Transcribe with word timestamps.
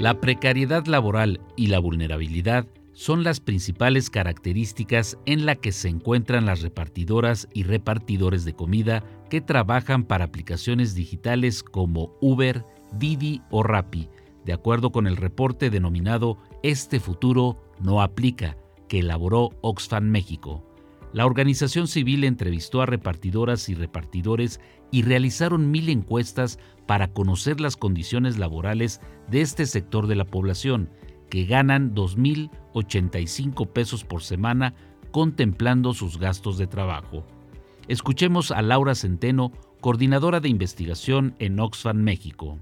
La 0.00 0.18
precariedad 0.18 0.86
laboral 0.86 1.42
y 1.56 1.66
la 1.66 1.78
vulnerabilidad 1.78 2.66
son 2.94 3.22
las 3.22 3.38
principales 3.38 4.08
características 4.08 5.18
en 5.26 5.44
la 5.44 5.56
que 5.56 5.72
se 5.72 5.90
encuentran 5.90 6.46
las 6.46 6.62
repartidoras 6.62 7.48
y 7.52 7.64
repartidores 7.64 8.46
de 8.46 8.54
comida 8.54 9.04
que 9.28 9.42
trabajan 9.42 10.04
para 10.04 10.24
aplicaciones 10.24 10.94
digitales 10.94 11.62
como 11.62 12.16
Uber, 12.22 12.64
Didi 12.94 13.42
o 13.50 13.62
Rappi, 13.62 14.08
de 14.46 14.54
acuerdo 14.54 14.90
con 14.90 15.06
el 15.06 15.18
reporte 15.18 15.68
denominado 15.68 16.38
Este 16.62 16.98
futuro 16.98 17.62
no 17.78 18.00
aplica, 18.00 18.56
que 18.88 19.00
elaboró 19.00 19.50
Oxfam 19.60 20.04
México. 20.04 20.69
La 21.12 21.26
organización 21.26 21.88
civil 21.88 22.22
entrevistó 22.24 22.82
a 22.82 22.86
repartidoras 22.86 23.68
y 23.68 23.74
repartidores 23.74 24.60
y 24.92 25.02
realizaron 25.02 25.70
mil 25.70 25.88
encuestas 25.88 26.58
para 26.86 27.08
conocer 27.08 27.60
las 27.60 27.76
condiciones 27.76 28.38
laborales 28.38 29.00
de 29.28 29.40
este 29.40 29.66
sector 29.66 30.06
de 30.06 30.14
la 30.14 30.24
población, 30.24 30.90
que 31.28 31.46
ganan 31.46 31.94
2.085 31.94 33.68
pesos 33.72 34.04
por 34.04 34.22
semana 34.22 34.74
contemplando 35.10 35.94
sus 35.94 36.18
gastos 36.18 36.58
de 36.58 36.68
trabajo. 36.68 37.24
Escuchemos 37.88 38.52
a 38.52 38.62
Laura 38.62 38.94
Centeno, 38.94 39.52
coordinadora 39.80 40.38
de 40.38 40.48
investigación 40.48 41.34
en 41.40 41.58
Oxfam 41.58 41.96
México 41.96 42.60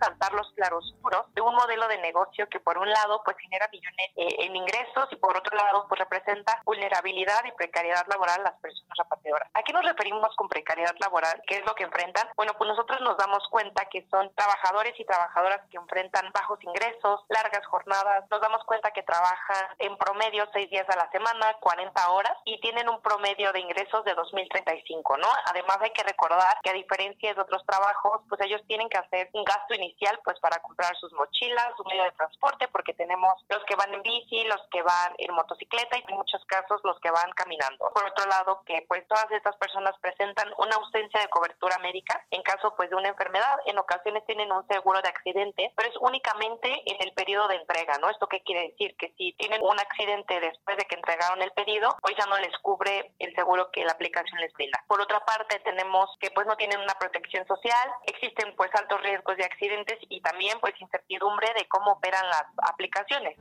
resaltar 0.00 0.32
los 0.32 0.50
claroscuros 0.54 1.26
de 1.34 1.40
un 1.40 1.54
modelo 1.54 1.86
de 1.88 1.98
negocio 1.98 2.48
que 2.48 2.60
por 2.60 2.78
un 2.78 2.88
lado 2.88 3.22
pues 3.24 3.36
genera 3.38 3.68
millones 3.70 4.10
eh, 4.16 4.46
en 4.46 4.56
ingresos 4.56 5.08
y 5.10 5.16
por 5.16 5.36
otro 5.36 5.56
lado 5.56 5.86
pues 5.88 5.98
representa 5.98 6.62
vulnerabilidad 6.64 7.44
y 7.44 7.52
precariedad 7.52 8.06
laboral 8.08 8.40
a 8.40 8.50
las 8.50 8.60
personas 8.60 8.96
repartidoras. 8.96 9.48
¿A 9.54 9.62
qué 9.62 9.72
nos 9.72 9.84
referimos 9.84 10.34
con 10.36 10.48
precariedad 10.48 10.94
laboral? 11.00 11.42
¿Qué 11.46 11.56
es 11.56 11.66
lo 11.66 11.74
que 11.74 11.84
enfrentan? 11.84 12.28
Bueno, 12.36 12.54
pues 12.56 12.68
nosotros 12.68 13.00
nos 13.02 13.16
damos 13.16 13.46
cuenta 13.50 13.84
que 13.86 14.06
son 14.10 14.32
trabajadores 14.34 14.98
y 14.98 15.04
trabajadoras 15.04 15.60
que 15.70 15.76
enfrentan 15.76 16.30
bajos 16.32 16.62
ingresos, 16.62 17.20
largas 17.28 17.66
jornadas, 17.66 18.24
nos 18.30 18.40
damos 18.40 18.64
cuenta 18.64 18.90
que 18.92 19.02
trabajan 19.02 19.66
en 19.78 19.96
promedio 19.98 20.48
seis 20.52 20.70
días 20.70 20.88
a 20.88 20.96
la 20.96 21.10
semana, 21.10 21.56
40 21.60 22.10
horas 22.10 22.36
y 22.44 22.60
tienen 22.60 22.88
un 22.88 23.00
promedio 23.02 23.52
de 23.52 23.60
ingresos 23.60 24.04
de 24.04 24.16
2.035, 24.16 25.18
¿no? 25.18 25.28
Además 25.46 25.78
hay 25.80 25.90
que 25.90 26.02
recordar 26.02 26.58
que 26.62 26.70
a 26.70 26.74
diferencia 26.74 27.34
de 27.34 27.40
otros 27.40 27.64
trabajos, 27.66 28.22
pues 28.28 28.40
ellos 28.42 28.62
tienen 28.66 28.88
que 28.88 28.98
hacer 28.98 29.28
un 29.32 29.44
gasto 29.44 29.74
inicial 29.74 29.89
pues 30.24 30.38
para 30.40 30.60
comprar 30.60 30.96
sus 30.96 31.12
mochilas, 31.12 31.72
su 31.76 31.84
medio 31.84 32.04
de 32.04 32.12
transporte, 32.12 32.68
porque 32.68 32.94
tenemos 32.94 33.34
los 33.48 33.64
que 33.64 33.76
van 33.76 33.92
en 33.94 34.02
bici, 34.02 34.44
los 34.44 34.60
que 34.70 34.82
van 34.82 35.14
en 35.18 35.34
motocicleta 35.34 35.98
y 35.98 36.04
en 36.08 36.16
muchos 36.16 36.44
casos 36.46 36.80
los 36.84 36.98
que 37.00 37.10
van 37.10 37.30
caminando. 37.32 37.90
Por 37.94 38.04
otro 38.04 38.26
lado, 38.26 38.62
que 38.66 38.84
pues 38.88 39.06
todas 39.08 39.30
estas 39.30 39.56
personas 39.56 39.94
presentan 40.00 40.52
una 40.58 40.76
ausencia 40.76 41.20
de 41.20 41.28
cobertura 41.28 41.78
médica 41.78 42.24
en 42.30 42.42
caso 42.42 42.74
pues 42.76 42.90
de 42.90 42.96
una 42.96 43.08
enfermedad. 43.08 43.58
En 43.66 43.78
ocasiones 43.78 44.24
tienen 44.26 44.52
un 44.52 44.66
seguro 44.68 45.00
de 45.02 45.08
accidente, 45.08 45.72
pero 45.76 45.88
es 45.88 45.96
únicamente 46.00 46.82
en 46.86 46.96
el 47.00 47.12
periodo 47.12 47.48
de 47.48 47.56
entrega, 47.56 47.98
¿no? 47.98 48.10
¿Esto 48.10 48.26
qué 48.28 48.40
quiere 48.42 48.68
decir? 48.70 48.96
Que 48.96 49.12
si 49.16 49.32
tienen 49.34 49.62
un 49.62 49.78
accidente 49.78 50.40
después 50.40 50.76
de 50.76 50.84
que 50.84 50.96
entregaron 50.96 51.42
el 51.42 51.52
pedido, 51.52 51.96
pues 52.00 52.14
ya 52.16 52.26
no 52.26 52.38
les 52.38 52.56
cubre 52.58 53.12
el 53.18 53.34
seguro 53.34 53.70
que 53.70 53.84
la 53.84 53.92
aplicación 53.92 54.40
les 54.40 54.52
brinda. 54.52 54.82
Por 54.86 55.00
otra 55.00 55.20
parte, 55.24 55.58
tenemos 55.60 56.10
que 56.20 56.30
pues 56.30 56.46
no 56.46 56.56
tienen 56.56 56.80
una 56.80 56.94
protección 56.94 57.46
social, 57.46 57.90
existen 58.06 58.54
pues 58.56 58.70
altos 58.74 59.00
riesgos 59.02 59.36
de 59.36 59.44
accidente 59.44 59.79
y 60.08 60.20
también 60.20 60.58
pues 60.60 60.74
incertidumbre 60.80 61.48
de 61.56 61.66
cómo 61.68 61.92
operan 61.92 62.24
las 62.26 62.44
aplicaciones. 62.70 63.36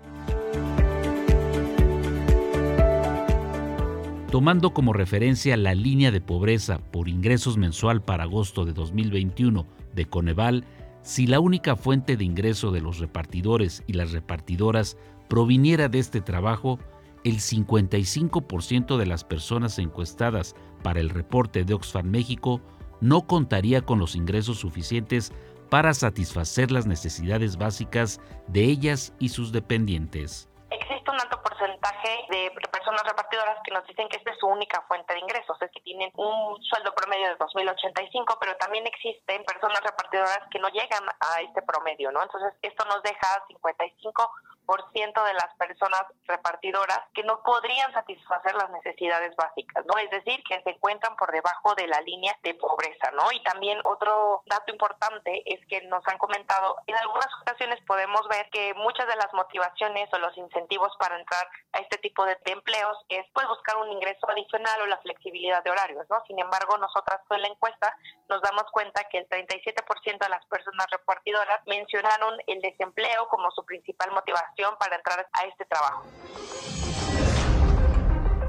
Tomando 4.31 4.73
como 4.75 4.93
referencia 4.93 5.57
la 5.57 5.73
línea 5.73 6.11
de 6.11 6.21
pobreza 6.21 6.77
por 6.91 7.09
ingresos 7.09 7.57
mensual 7.57 8.03
para 8.03 8.25
agosto 8.25 8.63
de 8.63 8.73
2021 8.73 9.65
de 9.93 10.05
Coneval, 10.05 10.65
si 11.01 11.25
la 11.25 11.39
única 11.39 11.75
fuente 11.75 12.15
de 12.15 12.25
ingreso 12.25 12.71
de 12.71 12.81
los 12.81 12.99
repartidores 12.99 13.83
y 13.87 13.93
las 13.93 14.11
repartidoras 14.11 14.97
proviniera 15.27 15.89
de 15.89 15.97
este 15.97 16.21
trabajo, 16.21 16.77
el 17.23 17.37
55% 17.37 18.97
de 18.97 19.05
las 19.05 19.23
personas 19.23 19.79
encuestadas 19.79 20.55
para 20.83 20.99
el 20.99 21.09
reporte 21.09 21.63
de 21.63 21.73
Oxfam 21.73 22.09
México 22.09 22.61
no 23.01 23.27
contaría 23.27 23.81
con 23.81 23.99
los 23.99 24.15
ingresos 24.15 24.59
suficientes 24.59 25.31
para 25.69 25.93
satisfacer 25.93 26.71
las 26.71 26.85
necesidades 26.85 27.57
básicas 27.57 28.19
de 28.47 28.61
ellas 28.61 29.13
y 29.19 29.29
sus 29.29 29.51
dependientes. 29.51 30.49
Existe 30.71 31.11
un 31.11 31.19
alto 31.19 31.41
porcentaje 31.41 32.25
de 32.29 32.51
personas 32.71 33.01
repartidoras 33.03 33.57
que 33.63 33.71
nos 33.71 33.85
dicen 33.87 34.07
que 34.09 34.17
esta 34.17 34.31
es 34.31 34.37
su 34.39 34.47
única 34.47 34.81
fuente 34.87 35.13
de 35.13 35.19
ingresos, 35.19 35.57
es 35.61 35.71
que 35.71 35.81
tienen 35.81 36.11
un 36.15 36.61
sueldo 36.63 36.93
promedio 36.93 37.27
de 37.29 37.37
2.085, 37.37 38.37
pero 38.39 38.55
también 38.57 38.85
existen 38.85 39.43
personas 39.45 39.81
repartidoras 39.81 40.41
que 40.51 40.59
no 40.59 40.69
llegan 40.69 41.03
a 41.19 41.41
este 41.41 41.61
promedio, 41.63 42.11
¿no? 42.11 42.21
Entonces, 42.21 42.53
esto 42.61 42.85
nos 42.85 43.01
deja 43.03 43.43
55 43.47 43.99
ciento 43.99 44.29
de 44.69 45.33
las 45.33 45.53
personas 45.57 46.03
repartidoras 46.25 47.01
que 47.13 47.23
no 47.23 47.41
podrían 47.43 47.91
satisfacer 47.93 48.53
las 48.53 48.69
necesidades 48.69 49.35
básicas, 49.35 49.83
¿no? 49.85 49.97
Es 49.97 50.09
decir, 50.11 50.43
que 50.47 50.61
se 50.61 50.69
encuentran 50.69 51.15
por 51.15 51.31
debajo 51.31 51.73
de 51.73 51.87
la 51.87 51.99
línea 52.01 52.37
de 52.43 52.53
pobreza, 52.53 53.09
¿no? 53.11 53.31
Y 53.31 53.41
también 53.43 53.79
otro 53.83 54.43
dato 54.45 54.71
importante 54.71 55.41
es 55.45 55.65
que 55.67 55.81
nos 55.87 56.07
han 56.07 56.19
comentado, 56.19 56.75
en 56.85 56.95
algunas 56.97 57.27
ocasiones 57.41 57.79
podemos 57.87 58.27
ver 58.27 58.47
que 58.51 58.73
muchas 58.75 59.07
de 59.07 59.15
las 59.15 59.33
motivaciones 59.33 60.07
o 60.13 60.19
los 60.19 60.37
incentivos 60.37 60.91
para 60.99 61.19
entrar 61.19 61.47
a 61.73 61.79
este 61.79 61.97
tipo 61.97 62.25
de, 62.25 62.37
empleos 62.45 62.97
es 63.09 63.25
pues 63.33 63.47
buscar 63.47 63.77
un 63.77 63.91
ingreso 63.91 64.27
adicional 64.29 64.81
o 64.81 64.85
la 64.87 64.97
flexibilidad 64.99 65.63
de 65.63 65.71
horarios, 65.71 66.05
¿no? 66.09 66.21
Sin 66.27 66.39
embargo, 66.39 66.77
nosotras 66.77 67.21
con 67.27 67.41
la 67.41 67.47
encuesta 67.47 67.95
nos 68.27 68.41
damos 68.41 68.65
cuenta 68.71 69.03
que 69.05 69.19
el 69.19 69.29
37% 69.29 70.17
de 70.19 70.29
las 70.29 70.45
personas 70.47 70.87
repartidoras 70.91 71.61
mencionaron 71.67 72.37
el 72.47 72.61
desempleo 72.61 73.27
como 73.29 73.51
su 73.51 73.63
principal 73.65 74.11
motivación 74.11 74.58
para 74.79 74.97
entrar 74.97 75.27
a 75.31 75.45
este 75.45 75.65
trabajo. 75.65 76.05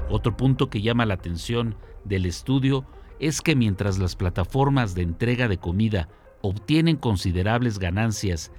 Otro 0.09 0.35
punto 0.35 0.69
que 0.69 0.81
llama 0.81 1.05
la 1.05 1.13
atención 1.13 1.77
del 2.03 2.25
estudio 2.25 2.85
es 3.19 3.41
que 3.41 3.55
mientras 3.55 3.97
las 3.97 4.15
plataformas 4.15 4.93
de 4.93 5.03
entrega 5.03 5.47
de 5.47 5.57
comida 5.57 6.09
obtienen 6.41 6.97
considerables 6.97 7.79
ganancias 7.79 8.51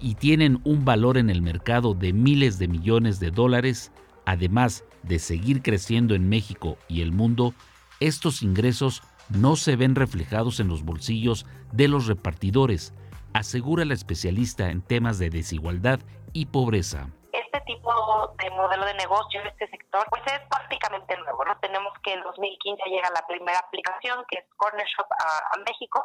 y 0.00 0.14
tienen 0.14 0.60
un 0.64 0.84
valor 0.84 1.18
en 1.18 1.30
el 1.30 1.42
mercado 1.42 1.94
de 1.94 2.12
miles 2.12 2.58
de 2.58 2.68
millones 2.68 3.20
de 3.20 3.30
dólares, 3.30 3.92
además 4.24 4.84
de 5.02 5.18
seguir 5.18 5.62
creciendo 5.62 6.14
en 6.14 6.28
México 6.28 6.78
y 6.88 7.02
el 7.02 7.12
mundo, 7.12 7.54
estos 8.00 8.42
ingresos 8.42 9.02
no 9.28 9.56
se 9.56 9.76
ven 9.76 9.94
reflejados 9.94 10.60
en 10.60 10.68
los 10.68 10.84
bolsillos 10.84 11.46
de 11.72 11.88
los 11.88 12.06
repartidores, 12.06 12.94
asegura 13.32 13.84
la 13.84 13.94
especialista 13.94 14.70
en 14.70 14.80
temas 14.80 15.18
de 15.18 15.28
desigualdad 15.30 16.00
y 16.34 16.44
pobreza. 16.46 17.08
Tipo 17.66 18.34
de 18.38 18.50
modelo 18.50 18.84
de 18.84 18.94
negocio 18.94 19.42
este 19.44 19.68
sector 19.68 20.06
pues 20.10 20.22
es 20.26 20.40
prácticamente 20.48 21.16
nuevo. 21.16 21.44
¿no? 21.44 21.58
Tenemos 21.58 21.92
que 22.02 22.12
en 22.12 22.22
2015 22.22 22.90
llega 22.90 23.10
la 23.10 23.26
primera 23.26 23.58
aplicación 23.58 24.24
que 24.28 24.38
es 24.38 24.44
Corner 24.56 24.86
Shop 24.86 25.06
a, 25.10 25.54
a 25.54 25.58
México 25.58 26.04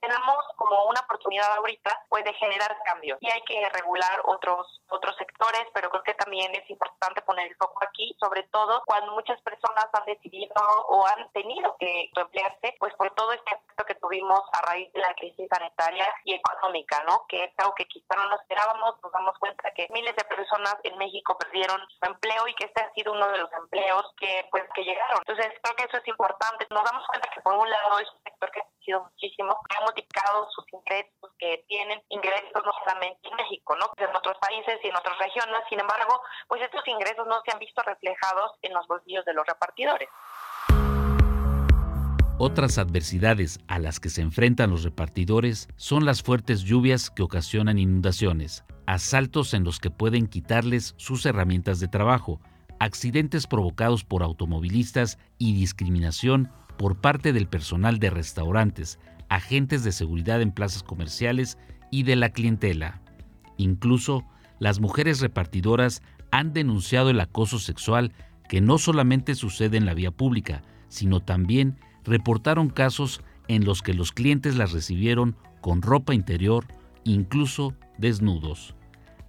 tenemos 0.00 0.36
como 0.56 0.84
una 0.86 1.00
oportunidad 1.00 1.52
ahorita 1.56 2.06
pues 2.08 2.24
de 2.24 2.32
generar 2.34 2.76
cambios 2.84 3.18
y 3.20 3.30
hay 3.30 3.42
que 3.42 3.68
regular 3.70 4.22
otros 4.24 4.80
otros 4.88 5.14
sectores 5.16 5.66
pero 5.74 5.90
creo 5.90 6.02
que 6.02 6.14
también 6.14 6.54
es 6.54 6.68
importante 6.70 7.22
poner 7.22 7.48
el 7.48 7.56
foco 7.56 7.80
aquí 7.84 8.16
sobre 8.18 8.42
todo 8.44 8.82
cuando 8.86 9.12
muchas 9.12 9.40
personas 9.42 9.86
han 9.92 10.04
decidido 10.06 10.54
o 10.88 11.06
han 11.06 11.30
tenido 11.32 11.76
que 11.78 12.10
emplearse 12.16 12.74
pues 12.78 12.94
por 12.94 13.10
todo 13.14 13.32
este 13.32 13.54
efecto 13.54 13.84
que 13.84 13.94
tuvimos 13.96 14.40
a 14.52 14.62
raíz 14.62 14.92
de 14.92 15.00
la 15.00 15.14
crisis 15.14 15.48
sanitaria 15.50 16.06
y 16.24 16.34
económica 16.34 17.02
no 17.06 17.26
que 17.28 17.44
es 17.44 17.52
algo 17.58 17.74
que 17.74 17.86
quizá 17.86 18.16
no 18.16 18.28
nos 18.30 18.40
esperábamos 18.40 18.96
nos 19.02 19.12
damos 19.12 19.38
cuenta 19.38 19.70
que 19.72 19.86
miles 19.90 20.16
de 20.16 20.24
personas 20.24 20.76
en 20.82 20.96
México 21.00 21.36
perdieron 21.38 21.80
su 21.88 22.06
empleo 22.06 22.46
y 22.46 22.54
que 22.54 22.66
este 22.66 22.82
ha 22.82 22.92
sido 22.92 23.12
uno 23.12 23.26
de 23.32 23.38
los 23.38 23.52
empleos 23.52 24.04
que 24.20 24.46
pues 24.50 24.64
que 24.74 24.84
llegaron 24.84 25.18
entonces 25.26 25.48
creo 25.62 25.76
que 25.76 25.84
eso 25.84 25.96
es 25.96 26.08
importante 26.08 26.66
nos 26.70 26.84
damos 26.84 27.06
cuenta 27.08 27.30
que 27.34 27.40
por 27.40 27.54
un 27.54 27.68
lado 27.68 27.98
es 27.98 28.08
un 28.12 28.22
sector 28.22 28.50
que 28.52 28.60
ha 28.60 28.84
sido 28.84 29.00
muchísimo 29.02 29.58
multiplicado 29.80 30.48
sus 30.50 30.64
ingresos, 30.72 31.30
que 31.38 31.64
tienen 31.68 32.02
ingresos 32.08 32.62
no 32.64 32.72
solamente 32.84 33.28
en 33.28 33.36
México, 33.36 33.76
¿no? 33.76 33.90
en 33.96 34.14
otros 34.14 34.36
países 34.38 34.78
y 34.82 34.88
en 34.88 34.96
otras 34.96 35.18
regiones. 35.18 35.60
Sin 35.68 35.80
embargo, 35.80 36.22
pues 36.48 36.62
estos 36.62 36.86
ingresos 36.86 37.26
no 37.26 37.40
se 37.44 37.52
han 37.52 37.58
visto 37.58 37.82
reflejados 37.82 38.52
en 38.62 38.74
los 38.74 38.86
bolsillos 38.86 39.24
de 39.24 39.34
los 39.34 39.46
repartidores. 39.46 40.08
Otras 42.42 42.78
adversidades 42.78 43.60
a 43.68 43.78
las 43.78 44.00
que 44.00 44.08
se 44.08 44.22
enfrentan 44.22 44.70
los 44.70 44.82
repartidores 44.82 45.68
son 45.76 46.06
las 46.06 46.22
fuertes 46.22 46.62
lluvias 46.62 47.10
que 47.10 47.22
ocasionan 47.22 47.78
inundaciones, 47.78 48.64
asaltos 48.86 49.52
en 49.52 49.62
los 49.62 49.78
que 49.78 49.90
pueden 49.90 50.26
quitarles 50.26 50.94
sus 50.96 51.26
herramientas 51.26 51.80
de 51.80 51.88
trabajo, 51.88 52.40
accidentes 52.78 53.46
provocados 53.46 54.04
por 54.04 54.22
automovilistas 54.22 55.18
y 55.36 55.52
discriminación 55.52 56.48
por 56.78 57.02
parte 57.02 57.34
del 57.34 57.46
personal 57.46 57.98
de 57.98 58.08
restaurantes, 58.08 58.98
agentes 59.28 59.84
de 59.84 59.92
seguridad 59.92 60.40
en 60.40 60.52
plazas 60.52 60.82
comerciales 60.82 61.58
y 61.90 62.04
de 62.04 62.16
la 62.16 62.30
clientela. 62.30 63.02
Incluso 63.58 64.24
las 64.60 64.80
mujeres 64.80 65.20
repartidoras 65.20 66.00
han 66.30 66.54
denunciado 66.54 67.10
el 67.10 67.20
acoso 67.20 67.58
sexual 67.58 68.14
que 68.48 68.62
no 68.62 68.78
solamente 68.78 69.34
sucede 69.34 69.76
en 69.76 69.84
la 69.84 69.92
vía 69.92 70.10
pública, 70.10 70.62
sino 70.88 71.20
también 71.20 71.76
reportaron 72.10 72.68
casos 72.70 73.22
en 73.46 73.64
los 73.64 73.82
que 73.82 73.94
los 73.94 74.10
clientes 74.10 74.56
las 74.56 74.72
recibieron 74.72 75.36
con 75.60 75.80
ropa 75.80 76.12
interior, 76.12 76.66
incluso 77.04 77.74
desnudos. 77.98 78.74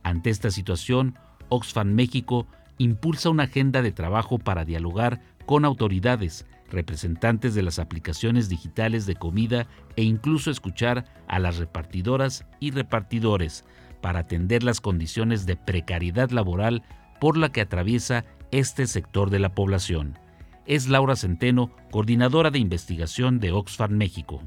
Ante 0.03 0.31
esta 0.31 0.49
situación, 0.49 1.15
Oxfam 1.49 1.93
México 1.93 2.47
impulsa 2.79 3.29
una 3.29 3.43
agenda 3.43 3.83
de 3.83 3.91
trabajo 3.91 4.39
para 4.39 4.65
dialogar 4.65 5.21
con 5.45 5.63
autoridades, 5.63 6.47
representantes 6.71 7.53
de 7.53 7.61
las 7.61 7.77
aplicaciones 7.77 8.49
digitales 8.49 9.05
de 9.05 9.15
comida 9.15 9.67
e 9.95 10.01
incluso 10.03 10.49
escuchar 10.49 11.05
a 11.27 11.37
las 11.37 11.57
repartidoras 11.57 12.45
y 12.59 12.71
repartidores 12.71 13.63
para 14.01 14.21
atender 14.21 14.63
las 14.63 14.81
condiciones 14.81 15.45
de 15.45 15.55
precariedad 15.55 16.31
laboral 16.31 16.81
por 17.19 17.37
la 17.37 17.51
que 17.51 17.61
atraviesa 17.61 18.25
este 18.51 18.87
sector 18.87 19.29
de 19.29 19.37
la 19.37 19.53
población. 19.53 20.17
Es 20.65 20.87
Laura 20.87 21.15
Centeno, 21.15 21.71
coordinadora 21.91 22.51
de 22.51 22.59
investigación 22.59 23.39
de 23.39 23.51
Oxfam 23.51 23.91
México 23.91 24.41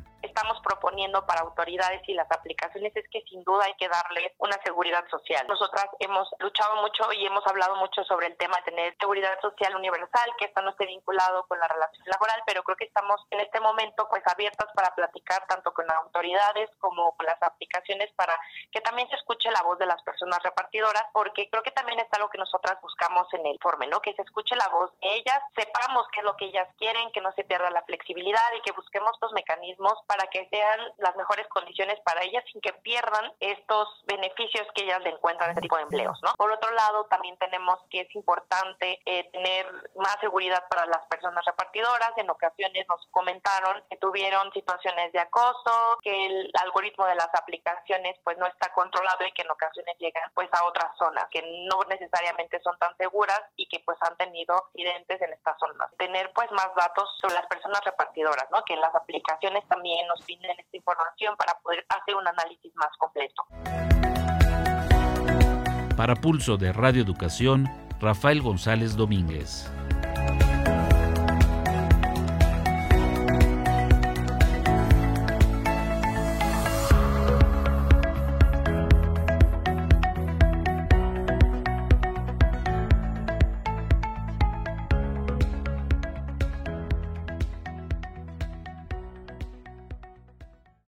para 1.26 1.42
autoridades 1.42 2.02
y 2.08 2.14
las 2.14 2.30
aplicaciones 2.30 2.94
es 2.96 3.04
que 3.10 3.22
sin 3.28 3.42
duda 3.44 3.64
hay 3.64 3.74
que 3.74 3.88
darles 3.88 4.32
una 4.38 4.56
seguridad 4.64 5.04
social. 5.10 5.46
Nosotras 5.46 5.86
hemos 5.98 6.28
luchado 6.38 6.76
mucho 6.82 7.12
y 7.12 7.26
hemos 7.26 7.46
hablado 7.46 7.76
mucho 7.76 8.02
sobre 8.04 8.26
el 8.26 8.36
tema 8.36 8.56
de 8.58 8.70
tener 8.70 8.96
seguridad 8.98 9.38
social 9.40 9.74
universal, 9.76 10.30
que 10.38 10.46
esto 10.46 10.62
no 10.62 10.70
esté 10.70 10.86
vinculado 10.86 11.46
con 11.46 11.58
la 11.58 11.68
relación 11.68 12.06
laboral, 12.06 12.42
pero 12.46 12.62
creo 12.62 12.76
que 12.76 12.84
estamos 12.84 13.20
en 13.30 13.40
este 13.40 13.60
momento 13.60 14.08
pues 14.08 14.22
abiertas 14.26 14.68
para 14.74 14.94
platicar 14.94 15.46
tanto 15.46 15.72
con 15.72 15.90
autoridades 15.90 16.70
como 16.80 17.16
con 17.16 17.26
las 17.26 17.40
aplicaciones 17.42 18.12
para 18.14 18.38
que 18.72 18.80
también 18.80 19.08
se 19.08 19.16
escuche 19.16 19.50
la 19.50 19.62
voz 19.62 19.78
de 19.78 19.86
las 19.86 20.02
personas 20.02 20.42
repartidoras, 20.42 21.04
porque 21.12 21.48
creo 21.50 21.62
que 21.62 21.70
también 21.70 22.00
es 22.00 22.08
algo 22.12 22.30
que 22.30 22.38
nosotras 22.38 22.80
buscamos 22.80 23.32
en 23.34 23.46
el 23.46 23.54
informe, 23.54 23.86
¿no? 23.86 24.00
Que 24.00 24.14
se 24.14 24.22
escuche 24.22 24.56
la 24.56 24.68
voz 24.68 24.90
de 25.00 25.14
ellas, 25.14 25.40
sepamos 25.54 26.06
qué 26.12 26.20
es 26.20 26.24
lo 26.24 26.36
que 26.36 26.46
ellas 26.46 26.68
quieren, 26.78 27.10
que 27.12 27.20
no 27.20 27.32
se 27.32 27.44
pierda 27.44 27.70
la 27.70 27.82
flexibilidad 27.82 28.52
y 28.56 28.62
que 28.62 28.72
busquemos 28.72 29.16
los 29.20 29.32
mecanismos 29.32 29.94
para 30.06 30.26
que 30.28 30.48
sean 30.54 30.80
las 30.98 31.16
mejores 31.16 31.48
condiciones 31.48 31.98
para 32.04 32.22
ellas 32.22 32.44
sin 32.52 32.60
que 32.60 32.72
pierdan 32.74 33.32
estos 33.40 33.88
beneficios 34.06 34.68
que 34.72 34.84
ellas 34.84 35.02
le 35.02 35.10
encuentran 35.10 35.50
en 35.50 35.56
este 35.56 35.62
tipo 35.62 35.76
de 35.76 35.82
empleos, 35.82 36.16
¿no? 36.22 36.32
Por 36.36 36.52
otro 36.52 36.70
lado, 36.70 37.06
también 37.06 37.36
tenemos 37.38 37.80
que 37.90 38.02
es 38.02 38.14
importante 38.14 39.00
eh, 39.04 39.28
tener 39.32 39.66
más 39.96 40.16
seguridad 40.20 40.62
para 40.68 40.86
las 40.86 41.04
personas 41.06 41.44
repartidoras. 41.44 42.12
En 42.16 42.30
ocasiones 42.30 42.86
nos 42.88 43.04
comentaron 43.10 43.82
que 43.90 43.96
tuvieron 43.96 44.52
situaciones 44.52 45.12
de 45.12 45.18
acoso, 45.18 45.98
que 46.02 46.26
el 46.26 46.50
algoritmo 46.62 47.04
de 47.06 47.16
las 47.16 47.34
aplicaciones 47.34 48.16
pues 48.22 48.38
no 48.38 48.46
está 48.46 48.72
controlado 48.72 49.26
y 49.26 49.32
que 49.32 49.42
en 49.42 49.50
ocasiones 49.50 49.96
llegan 49.98 50.30
pues 50.34 50.48
a 50.52 50.64
otras 50.66 50.96
zonas 50.98 51.26
que 51.30 51.42
no 51.68 51.80
necesariamente 51.88 52.60
son 52.62 52.78
tan 52.78 52.96
seguras 52.96 53.42
y 53.56 53.66
que 53.66 53.80
pues 53.80 53.98
han 54.02 54.16
tenido 54.16 54.54
accidentes 54.54 55.20
en 55.20 55.32
estas 55.32 55.58
zonas. 55.58 55.90
Tener 55.98 56.32
pues 56.32 56.50
más 56.52 56.72
datos 56.76 57.08
sobre 57.20 57.34
las 57.34 57.46
personas 57.46 57.80
repartidoras, 57.84 58.48
¿no? 58.52 58.62
Que 58.64 58.76
las 58.76 58.94
aplicaciones 58.94 59.66
también 59.68 60.06
nos 60.06 60.24
brinden 60.44 60.64
esta 60.64 60.76
información 60.76 61.34
para 61.36 61.58
poder 61.62 61.84
hacer 61.88 62.14
un 62.14 62.26
análisis 62.26 62.72
más 62.76 62.90
completo. 62.98 63.44
Para 65.96 66.14
Pulso 66.16 66.56
de 66.56 66.72
Radio 66.72 67.02
Educación, 67.02 67.68
Rafael 68.00 68.42
González 68.42 68.96
Domínguez. 68.96 69.70